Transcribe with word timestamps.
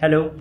Hello, 0.00 0.34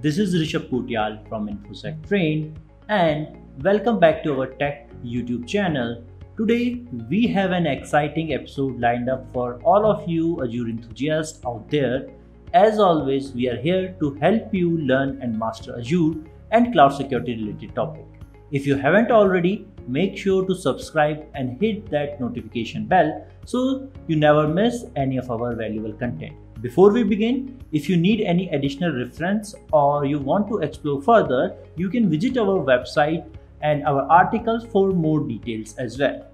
this 0.00 0.16
is 0.16 0.34
Rishabh 0.34 0.70
Kotial 0.70 1.28
from 1.28 1.46
InfoSec 1.46 2.08
Train 2.08 2.56
and 2.88 3.36
welcome 3.62 4.00
back 4.00 4.22
to 4.24 4.32
our 4.32 4.46
Tech 4.46 4.88
YouTube 5.04 5.46
channel. 5.46 6.02
Today 6.38 6.86
we 7.10 7.26
have 7.26 7.50
an 7.50 7.66
exciting 7.66 8.32
episode 8.32 8.80
lined 8.80 9.10
up 9.10 9.30
for 9.34 9.60
all 9.62 9.84
of 9.84 10.08
you 10.08 10.42
Azure 10.42 10.70
enthusiasts 10.70 11.44
out 11.46 11.68
there. 11.68 12.06
As 12.54 12.78
always, 12.78 13.32
we 13.32 13.46
are 13.50 13.58
here 13.58 13.94
to 14.00 14.14
help 14.22 14.54
you 14.54 14.78
learn 14.78 15.18
and 15.20 15.38
master 15.38 15.78
Azure 15.78 16.14
and 16.50 16.72
cloud 16.72 16.94
security 16.94 17.36
related 17.36 17.74
topic. 17.74 18.06
If 18.52 18.66
you 18.66 18.76
haven't 18.76 19.10
already, 19.10 19.66
make 19.86 20.16
sure 20.16 20.46
to 20.46 20.54
subscribe 20.54 21.26
and 21.34 21.60
hit 21.60 21.90
that 21.90 22.18
notification 22.22 22.86
bell 22.86 23.26
so 23.44 23.86
you 24.06 24.16
never 24.16 24.48
miss 24.48 24.86
any 24.96 25.18
of 25.18 25.30
our 25.30 25.54
valuable 25.54 25.92
content. 25.92 26.36
Before 26.64 26.90
we 26.90 27.02
begin, 27.02 27.62
if 27.72 27.90
you 27.90 27.96
need 27.98 28.22
any 28.22 28.48
additional 28.48 28.90
reference 28.90 29.54
or 29.70 30.06
you 30.06 30.18
want 30.18 30.48
to 30.48 30.60
explore 30.60 31.02
further, 31.02 31.54
you 31.76 31.90
can 31.90 32.08
visit 32.08 32.38
our 32.38 32.58
website 32.64 33.26
and 33.60 33.84
our 33.84 34.10
articles 34.10 34.64
for 34.72 34.88
more 34.92 35.20
details 35.20 35.74
as 35.76 35.98
well. 35.98 36.26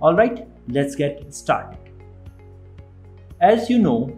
Alright, 0.00 0.46
let's 0.68 0.94
get 0.94 1.34
started. 1.34 1.80
As 3.40 3.68
you 3.68 3.80
know, 3.80 4.16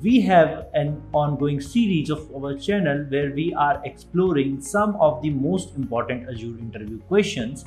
we 0.00 0.22
have 0.22 0.68
an 0.72 1.02
ongoing 1.12 1.60
series 1.60 2.08
of 2.08 2.34
our 2.34 2.54
channel 2.56 3.04
where 3.10 3.30
we 3.30 3.52
are 3.52 3.82
exploring 3.84 4.58
some 4.62 4.96
of 4.96 5.20
the 5.20 5.28
most 5.28 5.76
important 5.76 6.30
Azure 6.30 6.58
interview 6.58 6.98
questions. 7.00 7.66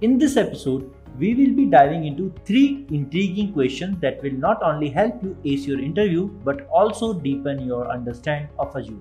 In 0.00 0.16
this 0.16 0.38
episode, 0.38 0.90
we 1.18 1.34
will 1.34 1.54
be 1.54 1.66
diving 1.66 2.04
into 2.06 2.32
three 2.44 2.86
intriguing 2.90 3.52
questions 3.52 4.00
that 4.00 4.22
will 4.22 4.32
not 4.32 4.62
only 4.62 4.88
help 4.88 5.22
you 5.22 5.36
ace 5.44 5.66
your 5.66 5.80
interview 5.80 6.28
but 6.44 6.66
also 6.68 7.12
deepen 7.12 7.66
your 7.66 7.90
understanding 7.90 8.48
of 8.58 8.76
Azure. 8.76 9.00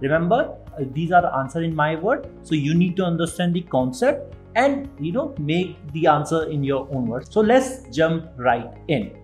Remember, 0.00 0.56
uh, 0.78 0.84
these 0.92 1.12
are 1.12 1.38
answered 1.38 1.64
in 1.64 1.74
my 1.74 1.96
word, 1.96 2.28
so 2.42 2.54
you 2.54 2.74
need 2.74 2.96
to 2.96 3.04
understand 3.04 3.54
the 3.54 3.62
concept 3.62 4.34
and 4.54 4.88
you 5.00 5.12
know 5.12 5.34
make 5.38 5.76
the 5.92 6.06
answer 6.06 6.44
in 6.44 6.64
your 6.64 6.88
own 6.92 7.06
words. 7.06 7.32
So 7.32 7.40
let's 7.40 7.88
jump 7.94 8.30
right 8.36 8.70
in. 8.88 9.16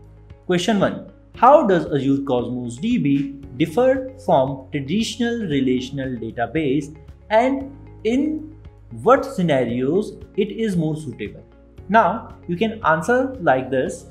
Question 0.46 0.80
1. 0.80 1.12
How 1.36 1.66
does 1.66 1.86
Azure 1.86 2.22
Cosmos 2.22 2.78
DB 2.78 3.56
differ 3.58 4.12
from 4.24 4.68
traditional 4.70 5.40
relational 5.46 6.16
database 6.16 6.96
and 7.30 7.74
in 8.04 8.54
what 9.02 9.24
scenarios 9.24 10.12
it 10.36 10.50
is 10.50 10.76
more 10.76 10.96
suitable? 10.96 11.42
Now, 11.88 12.36
you 12.48 12.56
can 12.56 12.80
answer 12.84 13.36
like 13.40 13.70
this 13.70 14.06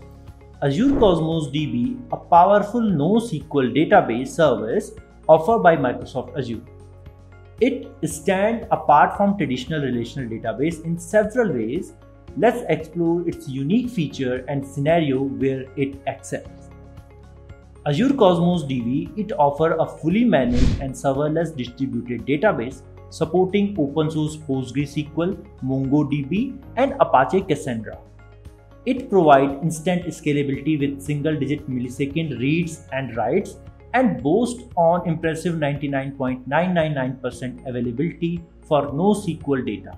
Azure 0.64 0.95
Cosmos 1.00 1.47
DB, 1.47 2.00
a 2.11 2.17
powerful 2.17 2.81
NoSQL 2.81 3.73
database 3.75 4.27
service 4.27 4.91
offered 5.27 5.64
by 5.64 5.75
Microsoft 5.75 6.38
Azure. 6.38 6.61
It 7.59 7.88
stands 8.05 8.66
apart 8.72 9.17
from 9.17 9.38
traditional 9.38 9.81
relational 9.81 10.30
database 10.30 10.83
in 10.83 10.97
several 10.97 11.53
ways. 11.53 11.94
Let's 12.38 12.64
explore 12.69 13.27
its 13.27 13.47
unique 13.47 13.89
feature 13.89 14.45
and 14.47 14.66
scenario 14.66 15.23
where 15.23 15.66
it 15.75 15.95
excels. 16.08 16.69
Azure 17.88 18.14
Cosmos 18.14 18.64
DB, 18.64 19.17
it 19.17 19.31
offers 19.33 19.75
a 19.80 19.88
fully 19.88 20.23
managed 20.23 20.80
and 20.80 20.94
serverless 20.94 21.55
distributed 21.55 22.25
database 22.27 22.83
supporting 23.12 23.76
open 23.78 24.09
source 24.09 24.38
PostgreSQL, 24.38 25.38
MongoDB, 25.64 26.58
and 26.78 26.95
Apache 27.00 27.42
Cassandra. 27.42 28.00
It 28.86 29.12
provides 29.12 29.62
instant 29.62 30.06
scalability 30.06 30.80
with 30.80 31.02
single 31.02 31.38
digit 31.38 31.70
millisecond 31.70 32.39
reads 32.39 32.88
and 32.92 33.16
writes 33.16 33.58
and 33.94 34.23
boasts 34.23 34.64
on 34.76 35.08
impressive 35.08 35.54
99.999% 35.56 37.67
availability 37.67 38.44
for 38.67 38.88
NoSQL 38.88 39.66
data 39.66 39.98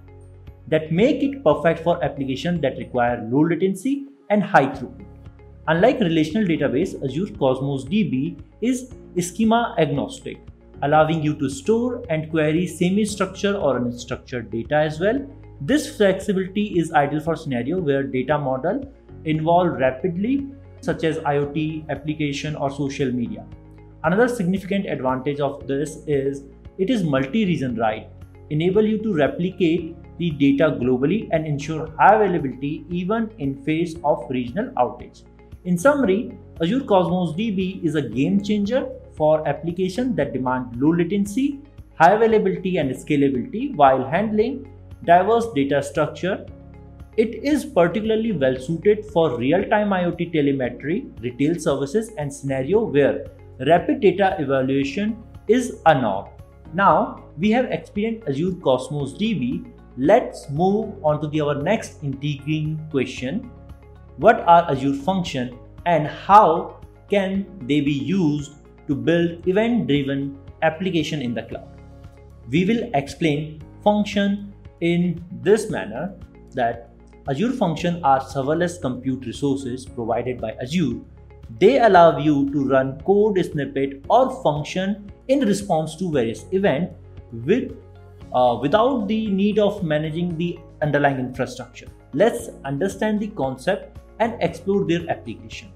that 0.67 0.91
make 0.91 1.23
it 1.23 1.43
perfect 1.43 1.83
for 1.83 2.03
applications 2.03 2.61
that 2.61 2.77
require 2.77 3.27
low 3.31 3.41
latency 3.41 4.05
and 4.29 4.43
high 4.43 4.67
throughput. 4.67 5.05
Unlike 5.67 5.99
relational 6.01 6.47
database, 6.47 6.95
Azure 7.05 7.33
Cosmos 7.37 7.85
DB 7.85 8.37
is 8.61 8.93
schema 9.21 9.75
agnostic 9.77 10.37
allowing 10.83 11.23
you 11.23 11.33
to 11.35 11.49
store 11.49 12.03
and 12.09 12.29
query 12.29 12.67
semi-structured 12.67 13.55
or 13.55 13.79
unstructured 13.79 14.51
data 14.51 14.75
as 14.75 14.99
well. 14.99 15.19
This 15.61 15.95
flexibility 15.95 16.65
is 16.79 16.91
ideal 16.91 17.21
for 17.21 17.35
scenario 17.35 17.79
where 17.79 18.03
data 18.03 18.37
model 18.37 18.81
involve 19.25 19.79
rapidly 19.79 20.47
such 20.81 21.05
as 21.05 21.17
IoT 21.19 21.89
application 21.89 22.55
or 22.55 22.69
social 22.69 23.11
media. 23.11 23.45
Another 24.03 24.27
significant 24.27 24.85
advantage 24.85 25.39
of 25.39 25.65
this 25.65 25.99
is 26.07 26.43
it 26.77 26.89
is 26.89 27.03
multi-region 27.03 27.77
write, 27.77 28.09
enable 28.49 28.85
you 28.85 28.97
to 29.03 29.13
replicate 29.13 29.95
the 30.17 30.31
data 30.31 30.77
globally 30.81 31.29
and 31.31 31.47
ensure 31.47 31.89
high 31.97 32.15
availability 32.15 32.85
even 32.89 33.31
in 33.39 33.63
face 33.63 33.95
of 34.03 34.25
regional 34.29 34.65
outage. 34.77 35.23
In 35.63 35.77
summary, 35.77 36.37
Azure 36.61 36.81
Cosmos 36.81 37.31
DB 37.37 37.83
is 37.85 37.95
a 37.95 38.01
game 38.01 38.43
changer 38.43 38.89
for 39.15 39.47
applications 39.47 40.15
that 40.15 40.33
demand 40.33 40.75
low 40.81 40.93
latency, 40.93 41.59
high 41.95 42.13
availability 42.13 42.77
and 42.77 42.91
scalability 42.91 43.75
while 43.75 44.05
handling 44.07 44.67
diverse 45.05 45.47
data 45.53 45.81
structure. 45.83 46.45
It 47.17 47.43
is 47.43 47.65
particularly 47.65 48.31
well 48.31 48.57
suited 48.57 49.05
for 49.05 49.37
real-time 49.37 49.89
IoT 49.89 50.33
telemetry, 50.33 51.05
retail 51.21 51.59
services 51.59 52.11
and 52.17 52.33
scenario 52.33 52.85
where 52.85 53.25
rapid 53.67 53.99
data 53.99 54.35
evaluation 54.39 55.21
is 55.47 55.81
a 55.85 56.01
norm. 56.01 56.29
Now 56.73 57.25
we 57.37 57.51
have 57.51 57.65
experienced 57.65 58.27
Azure 58.27 58.55
Cosmos 58.63 59.13
DB. 59.13 59.71
Let's 59.97 60.49
move 60.49 60.95
on 61.03 61.21
to 61.21 61.27
the, 61.27 61.41
our 61.41 61.61
next 61.61 62.01
intriguing 62.01 62.79
question. 62.89 63.51
What 64.17 64.39
are 64.47 64.71
Azure 64.71 64.93
functions 64.93 65.53
and 65.85 66.07
how 66.07 66.79
can 67.09 67.45
they 67.67 67.81
be 67.81 67.91
used 67.91 68.53
to 68.87 68.95
build 68.95 69.47
event 69.47 69.87
driven 69.87 70.37
application 70.61 71.21
in 71.21 71.33
the 71.33 71.43
cloud. 71.43 71.67
We 72.49 72.65
will 72.65 72.89
explain 72.93 73.61
function 73.83 74.53
in 74.81 75.23
this 75.41 75.69
manner 75.69 76.13
that 76.51 76.89
Azure 77.29 77.53
function 77.53 78.03
are 78.03 78.19
serverless 78.19 78.81
compute 78.81 79.25
resources 79.25 79.85
provided 79.85 80.41
by 80.41 80.51
Azure. 80.61 80.99
They 81.59 81.79
allow 81.79 82.17
you 82.17 82.49
to 82.51 82.67
run 82.67 82.99
code 83.01 83.37
snippet 83.45 84.05
or 84.09 84.41
function 84.43 85.11
in 85.27 85.39
response 85.41 85.95
to 85.97 86.11
various 86.11 86.45
event 86.51 86.91
with 87.31 87.71
uh, 88.33 88.57
without 88.61 89.07
the 89.07 89.27
need 89.27 89.59
of 89.59 89.83
managing 89.83 90.35
the 90.37 90.59
underlying 90.81 91.19
infrastructure. 91.19 91.87
Let's 92.13 92.49
understand 92.65 93.19
the 93.19 93.27
concept 93.27 93.99
and 94.19 94.35
explore 94.41 94.85
their 94.85 95.07
application. 95.09 95.71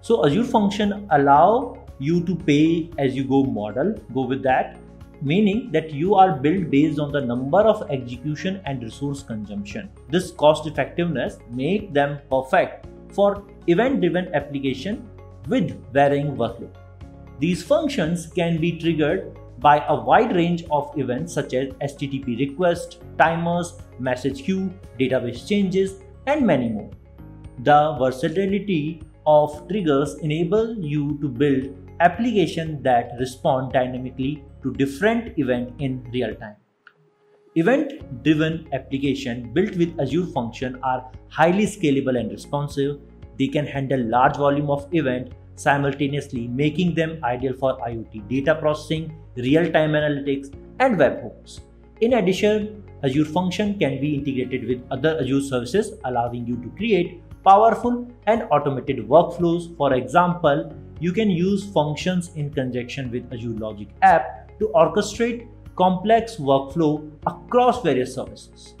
So 0.00 0.26
Azure 0.26 0.44
function 0.44 1.06
allow 1.10 1.86
you 1.98 2.24
to 2.24 2.34
pay 2.34 2.90
as 2.98 3.14
you 3.14 3.24
go 3.24 3.44
model 3.44 3.94
go 4.14 4.26
with 4.26 4.42
that. 4.42 4.78
Meaning 5.20 5.70
that 5.72 5.92
you 5.92 6.14
are 6.14 6.36
built 6.36 6.70
based 6.70 7.00
on 7.00 7.10
the 7.10 7.20
number 7.20 7.58
of 7.58 7.90
execution 7.90 8.60
and 8.66 8.82
resource 8.82 9.22
consumption. 9.22 9.90
This 10.08 10.30
cost 10.30 10.68
effectiveness 10.68 11.38
make 11.50 11.92
them 11.92 12.20
perfect 12.30 12.86
for 13.12 13.44
event 13.66 14.00
driven 14.00 14.32
application 14.32 15.08
with 15.48 15.74
varying 15.92 16.36
workload. 16.36 16.70
These 17.40 17.64
functions 17.64 18.26
can 18.26 18.60
be 18.60 18.78
triggered 18.78 19.36
by 19.58 19.84
a 19.88 19.94
wide 19.94 20.34
range 20.36 20.64
of 20.70 20.96
events 20.96 21.32
such 21.32 21.52
as 21.54 21.68
http 21.86 22.38
request 22.38 23.02
timers 23.18 23.74
message 23.98 24.44
queue 24.44 24.72
database 25.00 25.46
changes 25.48 25.94
and 26.26 26.46
many 26.46 26.68
more. 26.68 26.90
The 27.64 27.96
versatility 27.98 29.02
of 29.26 29.68
triggers 29.68 30.14
enable 30.16 30.76
you 30.78 31.18
to 31.20 31.28
build 31.28 31.87
application 32.00 32.82
that 32.82 33.10
respond 33.18 33.72
dynamically 33.72 34.44
to 34.62 34.72
different 34.74 35.38
event 35.38 35.72
in 35.78 36.02
real 36.12 36.34
time. 36.34 36.56
Event 37.54 38.22
driven 38.22 38.68
application 38.72 39.52
built 39.52 39.76
with 39.76 39.98
Azure 40.00 40.26
function 40.26 40.78
are 40.82 41.10
highly 41.28 41.66
scalable 41.66 42.18
and 42.18 42.30
responsive. 42.30 42.98
They 43.38 43.48
can 43.48 43.66
handle 43.66 44.00
large 44.00 44.36
volume 44.36 44.70
of 44.70 44.86
event 44.92 45.32
simultaneously 45.56 46.46
making 46.48 46.94
them 46.94 47.18
ideal 47.24 47.52
for 47.54 47.78
IoT 47.78 48.28
data 48.28 48.54
processing, 48.54 49.16
real-time 49.36 49.92
analytics 49.92 50.52
and 50.78 50.96
webhooks. 50.96 51.60
In 52.00 52.12
addition, 52.12 52.84
Azure 53.02 53.24
function 53.24 53.78
can 53.78 54.00
be 54.00 54.14
integrated 54.14 54.68
with 54.68 54.80
other 54.90 55.18
Azure 55.20 55.40
services 55.40 55.92
allowing 56.04 56.46
you 56.46 56.56
to 56.56 56.68
create 56.76 57.22
powerful 57.44 58.06
and 58.26 58.42
automated 58.50 58.98
workflows. 59.08 59.76
For 59.76 59.94
example, 59.94 60.72
you 61.00 61.12
can 61.12 61.30
use 61.30 61.70
functions 61.72 62.30
in 62.34 62.50
conjunction 62.50 63.10
with 63.10 63.32
Azure 63.32 63.50
Logic 63.50 63.88
app 64.02 64.58
to 64.58 64.68
orchestrate 64.74 65.48
complex 65.76 66.36
workflow 66.36 67.10
across 67.26 67.82
various 67.82 68.14
services. 68.14 68.74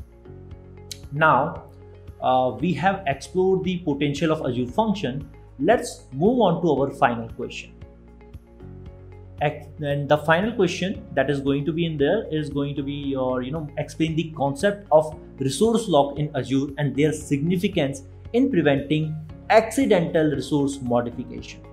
Now, 1.12 1.64
uh, 2.20 2.56
we 2.60 2.72
have 2.74 3.04
explored 3.06 3.64
the 3.64 3.78
potential 3.78 4.32
of 4.32 4.44
Azure 4.50 4.66
function. 4.66 5.28
Let's 5.60 6.04
move 6.12 6.40
on 6.40 6.62
to 6.62 6.72
our 6.72 6.90
final 6.90 7.28
question. 7.30 7.78
and 9.40 10.08
the 10.08 10.16
final 10.26 10.52
question 10.52 10.94
that 11.16 11.30
is 11.30 11.40
going 11.40 11.64
to 11.66 11.72
be 11.72 11.84
in 11.88 11.96
there 11.98 12.26
is 12.38 12.48
going 12.50 12.74
to 12.78 12.82
be 12.86 12.94
your 13.10 13.42
you 13.42 13.52
know 13.56 13.60
explain 13.82 14.16
the 14.16 14.24
concept 14.38 14.88
of 14.98 15.10
resource 15.46 15.86
lock 15.96 16.18
in 16.22 16.30
azure 16.40 16.66
and 16.78 16.96
their 16.96 17.12
significance 17.12 18.02
in 18.40 18.50
preventing 18.54 19.06
accidental 19.58 20.32
resource 20.40 20.80
modification 20.94 21.67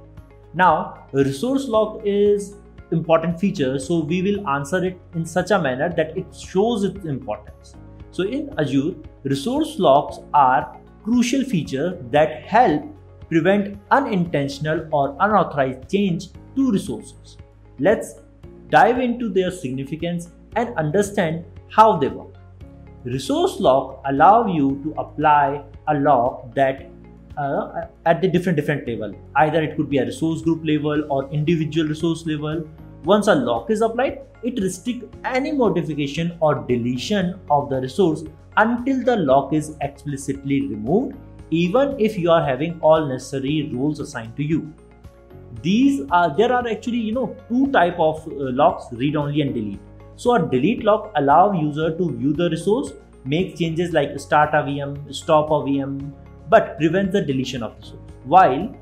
now 0.63 1.07
resource 1.13 1.68
lock 1.68 2.02
is 2.06 2.56
important 2.92 3.40
feature 3.40 3.78
so 3.80 4.00
we 4.00 4.22
will 4.22 4.48
answer 4.48 4.84
it 4.86 5.00
in 5.13 5.25
such 5.25 5.52
a 5.52 5.60
manner 5.60 5.90
that 6.02 6.18
it 6.18 6.36
shows 6.36 6.84
its 6.84 7.06
importance 7.06 7.75
so 8.12 8.24
in 8.24 8.50
azure 8.60 8.92
resource 9.24 9.78
locks 9.80 10.19
are 10.34 10.78
crucial 11.04 11.44
feature 11.44 11.90
that 12.12 12.44
help 12.44 12.84
prevent 13.30 13.78
unintentional 13.92 14.88
or 14.92 15.16
unauthorized 15.19 15.90
change 15.90 16.30
to 16.56 16.72
resources 16.72 17.38
Let's 17.78 18.16
dive 18.69 19.00
into 19.00 19.28
their 19.30 19.52
significance 19.52 20.30
and 20.56 20.74
understand 20.78 21.44
how 21.69 21.98
they 21.98 22.07
work. 22.07 22.36
Resource 23.04 23.60
lock 23.60 24.02
allow 24.06 24.48
you 24.48 24.81
to 24.84 24.94
apply 24.98 25.63
a 25.90 25.96
lock 25.96 26.56
that 26.56 26.90
uh, 27.37 27.87
at 28.05 28.21
the 28.21 28.27
different 28.27 28.57
different 28.57 28.87
level. 28.87 29.13
Either 29.35 29.61
it 29.61 29.75
could 29.75 29.89
be 29.89 29.97
a 29.97 30.05
resource 30.05 30.41
group 30.41 30.65
level 30.65 31.05
or 31.09 31.29
individual 31.31 31.87
resource 31.87 32.25
level. 32.25 32.67
Once 33.03 33.27
a 33.27 33.35
lock 33.35 33.69
is 33.69 33.81
applied, 33.81 34.21
it 34.43 34.59
restricts 34.61 35.05
any 35.23 35.51
modification 35.51 36.35
or 36.39 36.55
deletion 36.67 37.39
of 37.49 37.69
the 37.69 37.79
resource 37.81 38.23
until 38.57 39.03
the 39.03 39.15
lock 39.17 39.53
is 39.53 39.75
explicitly 39.81 40.67
removed, 40.67 41.15
even 41.51 41.95
if 41.99 42.17
you 42.17 42.31
are 42.31 42.43
having 42.43 42.79
all 42.81 43.05
necessary 43.05 43.69
rules 43.71 43.99
assigned 43.99 44.35
to 44.37 44.43
you 44.43 44.73
these 45.61 46.01
are 46.11 46.35
there 46.35 46.51
are 46.51 46.67
actually 46.67 46.97
you 46.97 47.13
know 47.13 47.35
two 47.49 47.71
type 47.71 47.99
of 47.99 48.27
uh, 48.27 48.51
locks 48.61 48.85
read 48.91 49.15
only 49.15 49.41
and 49.41 49.53
delete 49.53 49.79
so 50.15 50.35
a 50.35 50.49
delete 50.49 50.83
lock 50.83 51.11
allow 51.15 51.51
user 51.51 51.95
to 51.97 52.11
view 52.17 52.33
the 52.33 52.49
resource 52.49 52.93
make 53.25 53.57
changes 53.57 53.93
like 53.93 54.19
start 54.19 54.53
a 54.53 54.63
vm 54.67 54.93
stop 55.13 55.49
a 55.49 55.59
vm 55.67 56.11
but 56.50 56.77
prevent 56.77 57.12
the 57.12 57.21
deletion 57.21 57.63
of 57.63 57.80
the 57.80 57.86
source 57.86 58.01
while 58.24 58.75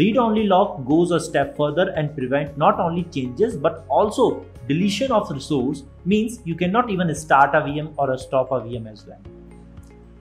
read 0.00 0.16
only 0.16 0.46
lock 0.46 0.84
goes 0.86 1.10
a 1.10 1.20
step 1.20 1.56
further 1.56 1.88
and 1.90 2.14
prevent 2.16 2.56
not 2.58 2.78
only 2.78 3.04
changes 3.04 3.56
but 3.56 3.84
also 3.88 4.44
deletion 4.68 5.10
of 5.10 5.30
resource 5.30 5.84
means 6.04 6.40
you 6.44 6.54
cannot 6.54 6.90
even 6.90 7.14
start 7.14 7.54
a 7.54 7.60
vm 7.68 7.92
or 7.96 8.10
a 8.12 8.18
stop 8.18 8.50
a 8.50 8.60
vm 8.60 8.92
as 8.92 9.06
well 9.06 9.20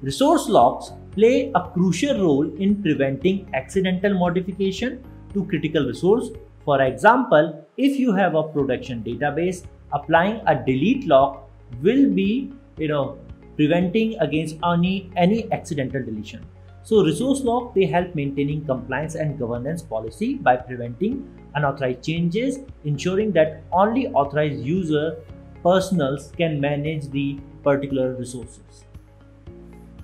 resource 0.01 0.47
locks 0.47 0.91
play 1.17 1.51
a 1.55 1.61
crucial 1.73 2.19
role 2.23 2.49
in 2.65 2.81
preventing 2.81 3.49
accidental 3.53 4.13
modification 4.13 5.03
to 5.33 5.45
critical 5.45 5.85
resource. 5.85 6.29
For 6.63 6.81
example, 6.81 7.65
if 7.77 7.97
you 7.99 8.13
have 8.13 8.35
a 8.35 8.43
production 8.43 9.03
database, 9.03 9.65
applying 9.93 10.41
a 10.45 10.55
delete 10.55 11.07
lock 11.07 11.49
will 11.81 12.09
be, 12.11 12.53
you 12.77 12.87
know, 12.87 13.17
preventing 13.55 14.19
against 14.19 14.57
any, 14.63 15.09
any 15.15 15.51
accidental 15.51 16.03
deletion. 16.03 16.45
So 16.87 17.03
resource 17.03 17.41
lock, 17.43 17.75
they 17.75 17.85
help 17.85 18.15
maintaining 18.15 18.63
compliance 18.63 19.15
and 19.15 19.37
governance 19.37 19.81
policy 19.81 20.35
by 20.35 20.55
preventing 20.55 21.27
unauthorized 21.53 22.01
changes, 22.01 22.59
ensuring 22.85 23.33
that 23.33 23.63
only 23.73 24.07
authorized 24.07 24.63
user 24.63 25.17
personals 25.61 26.31
can 26.37 26.61
manage 26.61 27.09
the 27.09 27.41
particular 27.61 28.13
resources. 28.13 28.85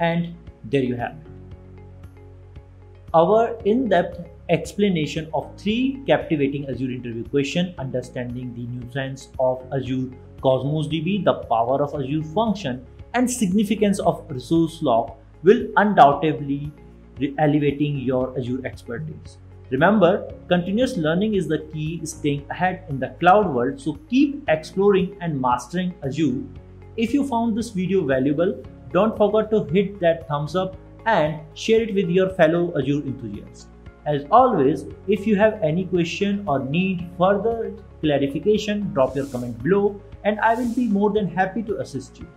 And 0.02 0.36
there 0.66 0.84
you 0.84 0.98
have 0.98 1.12
it. 1.12 1.28
Our 3.14 3.58
in-depth 3.64 4.28
explanation 4.50 5.30
of 5.34 5.56
three 5.56 6.04
captivating 6.06 6.70
Azure 6.70 6.92
interview 6.92 7.24
question, 7.30 7.74
understanding 7.78 8.54
the 8.56 8.68
nuisance 8.68 9.30
of 9.40 9.64
Azure 9.72 10.10
Cosmos 10.42 10.88
DB, 10.88 11.24
the 11.24 11.36
power 11.48 11.82
of 11.82 11.96
Azure 11.96 12.24
function, 12.36 12.86
and 13.14 13.32
significance 13.32 14.00
of 14.00 14.26
resource 14.30 14.82
lock 14.82 15.18
will 15.44 15.68
undoubtedly 15.78 16.72
elevating 17.38 17.98
your 17.98 18.38
Azure 18.38 18.66
expertise. 18.66 19.38
Remember, 19.70 20.32
continuous 20.48 20.98
learning 20.98 21.36
is 21.36 21.48
the 21.48 21.60
key 21.74 22.06
staying 22.06 22.46
ahead 22.50 22.86
in 22.90 23.00
the 23.00 23.10
cloud 23.20 23.54
world, 23.54 23.80
so 23.80 23.98
keep 24.10 24.44
exploring 24.48 25.16
and 25.22 25.40
mastering 25.40 25.94
Azure. 26.04 26.42
If 26.96 27.14
you 27.14 27.28
found 27.28 27.58
this 27.58 27.70
video 27.70 28.06
valuable, 28.06 28.64
don't 28.92 29.18
forget 29.18 29.50
to 29.52 29.64
hit 29.66 30.00
that 30.00 30.28
thumbs 30.28 30.56
up 30.56 30.78
and 31.06 31.40
share 31.56 31.82
it 31.82 31.94
with 31.94 32.10
your 32.10 32.30
fellow 32.30 32.72
Azure 32.78 33.02
enthusiasts. 33.02 33.68
As 34.06 34.26
always, 34.32 34.86
if 35.08 35.26
you 35.26 35.36
have 35.38 35.62
any 35.64 35.86
question 35.86 36.44
or 36.48 36.60
need 36.60 37.10
further 37.18 37.74
clarification, 38.02 38.94
drop 38.94 39.16
your 39.16 39.26
comment 39.28 39.62
below 39.64 40.00
and 40.24 40.40
I 40.40 40.56
will 40.56 40.74
be 40.76 40.88
more 40.88 41.10
than 41.10 41.28
happy 41.28 41.64
to 41.64 41.80
assist 41.80 42.20
you. 42.20 42.28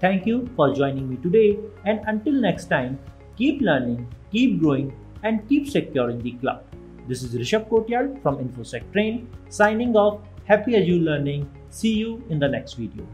Thank 0.00 0.26
you 0.26 0.48
for 0.56 0.74
joining 0.74 1.08
me 1.08 1.16
today 1.16 1.58
and 1.84 2.00
until 2.06 2.34
next 2.34 2.66
time, 2.66 2.98
keep 3.36 3.60
learning, 3.60 4.06
keep 4.30 4.60
growing 4.60 4.92
and 5.22 5.48
keep 5.48 5.68
securing 5.68 6.20
the 6.20 6.32
cloud. 6.32 6.64
This 7.08 7.22
is 7.22 7.34
Rishabh 7.34 7.68
Kotyal 7.68 8.20
from 8.22 8.38
InfoSec 8.38 8.92
Train 8.92 9.28
signing 9.48 9.94
off. 9.96 10.20
Happy 10.44 10.76
Azure 10.76 11.00
learning. 11.00 11.50
See 11.70 11.94
you 11.94 12.22
in 12.28 12.38
the 12.38 12.48
next 12.48 12.74
video. 12.74 13.06